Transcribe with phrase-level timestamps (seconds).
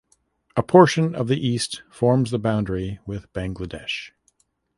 [0.57, 4.09] A portion of the east forms the boundary with Bangladesh.